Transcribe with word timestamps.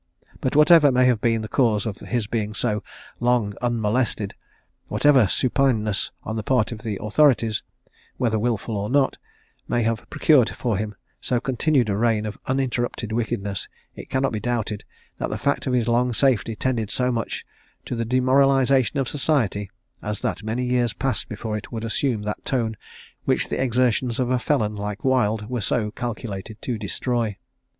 but 0.39 0.55
whatever 0.55 0.91
may 0.91 1.05
have 1.05 1.21
been 1.21 1.43
the 1.43 1.47
cause 1.47 1.85
of 1.85 1.95
his 1.99 2.25
being 2.25 2.55
so 2.55 2.81
long 3.19 3.53
unmolested, 3.61 4.33
whatever 4.87 5.27
supineness 5.27 6.09
on 6.23 6.35
the 6.35 6.41
part 6.41 6.71
of 6.71 6.79
the 6.79 6.97
authorities, 6.99 7.61
whether 8.17 8.39
wilful 8.39 8.75
or 8.75 8.89
not, 8.89 9.19
may 9.67 9.83
have 9.83 10.09
procured 10.09 10.49
for 10.49 10.75
him 10.77 10.95
so 11.19 11.39
continued 11.39 11.87
a 11.87 11.95
reign 11.95 12.25
of 12.25 12.35
uninterrupted 12.47 13.11
wickedness, 13.11 13.67
it 13.93 14.09
cannot 14.09 14.31
be 14.31 14.39
doubted 14.39 14.83
that 15.19 15.29
the 15.29 15.37
fact 15.37 15.67
of 15.67 15.73
his 15.73 15.87
long 15.87 16.11
safety 16.13 16.55
tended 16.55 16.89
so 16.89 17.11
much 17.11 17.45
to 17.85 17.93
the 17.93 18.03
demoralisation 18.03 18.97
of 18.97 19.07
society, 19.07 19.69
as 20.01 20.21
that 20.23 20.41
many 20.41 20.63
years 20.63 20.93
passed 20.93 21.29
before 21.29 21.55
it 21.55 21.71
would 21.71 21.83
assume 21.85 22.23
that 22.23 22.43
tone, 22.43 22.75
which 23.25 23.49
the 23.49 23.61
exertions 23.61 24.19
of 24.19 24.31
a 24.31 24.39
felon 24.39 24.75
like 24.75 25.05
Wild 25.05 25.47
were 25.47 25.61
so 25.61 25.91
calculated 25.91 26.59
to 26.63 26.79
destroy. 26.79 27.37